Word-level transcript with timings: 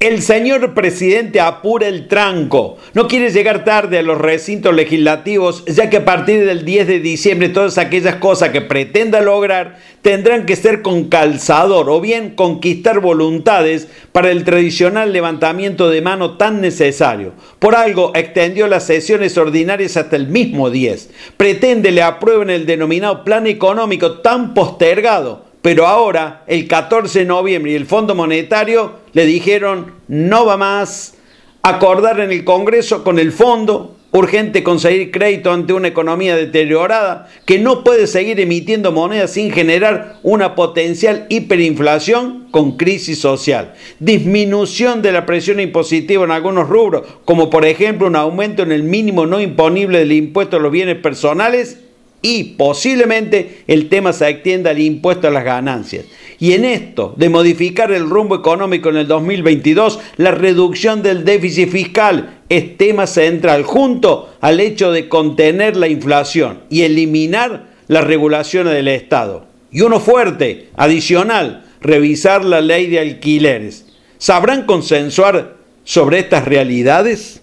El 0.00 0.22
señor 0.22 0.74
presidente 0.74 1.40
apura 1.40 1.88
el 1.88 2.06
tranco. 2.06 2.76
No 2.94 3.08
quiere 3.08 3.32
llegar 3.32 3.64
tarde 3.64 3.98
a 3.98 4.02
los 4.02 4.16
recintos 4.16 4.72
legislativos, 4.72 5.64
ya 5.64 5.90
que 5.90 5.96
a 5.96 6.04
partir 6.04 6.46
del 6.46 6.64
10 6.64 6.86
de 6.86 7.00
diciembre 7.00 7.48
todas 7.48 7.78
aquellas 7.78 8.14
cosas 8.14 8.50
que 8.50 8.60
pretenda 8.60 9.20
lograr 9.20 9.80
tendrán 10.02 10.46
que 10.46 10.54
ser 10.54 10.82
con 10.82 11.08
calzador 11.08 11.90
o 11.90 12.00
bien 12.00 12.36
conquistar 12.36 13.00
voluntades 13.00 13.88
para 14.12 14.30
el 14.30 14.44
tradicional 14.44 15.12
levantamiento 15.12 15.90
de 15.90 16.00
mano 16.00 16.36
tan 16.36 16.60
necesario. 16.60 17.32
Por 17.58 17.74
algo 17.74 18.12
extendió 18.14 18.68
las 18.68 18.86
sesiones 18.86 19.36
ordinarias 19.36 19.96
hasta 19.96 20.14
el 20.14 20.28
mismo 20.28 20.70
10. 20.70 21.10
Pretende 21.36 21.90
le 21.90 22.02
aprueben 22.02 22.50
el 22.50 22.66
denominado 22.66 23.24
plan 23.24 23.48
económico 23.48 24.20
tan 24.20 24.54
postergado 24.54 25.47
pero 25.62 25.86
ahora, 25.86 26.44
el 26.46 26.68
14 26.68 27.20
de 27.20 27.24
noviembre 27.24 27.72
y 27.72 27.74
el 27.74 27.86
Fondo 27.86 28.14
Monetario 28.14 29.00
le 29.12 29.26
dijeron 29.26 29.94
no 30.06 30.46
va 30.46 30.56
más. 30.56 31.14
Acordar 31.62 32.20
en 32.20 32.30
el 32.30 32.44
Congreso 32.44 33.02
con 33.02 33.18
el 33.18 33.32
fondo, 33.32 33.96
urgente 34.12 34.62
conseguir 34.62 35.10
crédito 35.10 35.52
ante 35.52 35.72
una 35.72 35.88
economía 35.88 36.34
deteriorada 36.36 37.28
que 37.44 37.58
no 37.58 37.84
puede 37.84 38.06
seguir 38.06 38.40
emitiendo 38.40 38.92
monedas 38.92 39.32
sin 39.32 39.50
generar 39.50 40.16
una 40.22 40.54
potencial 40.54 41.26
hiperinflación 41.28 42.46
con 42.50 42.76
crisis 42.76 43.20
social, 43.20 43.74
disminución 43.98 45.02
de 45.02 45.12
la 45.12 45.26
presión 45.26 45.60
impositiva 45.60 46.24
en 46.24 46.30
algunos 46.30 46.68
rubros, 46.68 47.02
como 47.24 47.50
por 47.50 47.66
ejemplo 47.66 48.06
un 48.06 48.16
aumento 48.16 48.62
en 48.62 48.72
el 48.72 48.84
mínimo 48.84 49.26
no 49.26 49.40
imponible 49.40 49.98
del 49.98 50.12
impuesto 50.12 50.56
a 50.56 50.60
los 50.60 50.72
bienes 50.72 50.96
personales 50.96 51.80
y 52.22 52.44
posiblemente 52.44 53.62
el 53.66 53.88
tema 53.88 54.12
se 54.12 54.28
extienda 54.28 54.70
al 54.70 54.80
impuesto 54.80 55.28
a 55.28 55.30
las 55.30 55.44
ganancias. 55.44 56.06
Y 56.40 56.52
en 56.52 56.64
esto 56.64 57.14
de 57.16 57.28
modificar 57.28 57.92
el 57.92 58.08
rumbo 58.08 58.36
económico 58.36 58.88
en 58.90 58.96
el 58.96 59.08
2022, 59.08 59.98
la 60.16 60.30
reducción 60.30 61.02
del 61.02 61.24
déficit 61.24 61.68
fiscal 61.68 62.40
es 62.48 62.76
tema 62.76 63.06
central 63.06 63.64
junto 63.64 64.32
al 64.40 64.60
hecho 64.60 64.92
de 64.92 65.08
contener 65.08 65.76
la 65.76 65.88
inflación 65.88 66.60
y 66.70 66.82
eliminar 66.82 67.68
las 67.88 68.04
regulaciones 68.04 68.72
del 68.72 68.88
Estado. 68.88 69.46
Y 69.70 69.80
uno 69.82 70.00
fuerte, 70.00 70.68
adicional, 70.76 71.64
revisar 71.80 72.44
la 72.44 72.60
ley 72.60 72.86
de 72.86 73.00
alquileres. 73.00 73.86
¿Sabrán 74.18 74.64
consensuar 74.64 75.56
sobre 75.84 76.20
estas 76.20 76.44
realidades? 76.44 77.42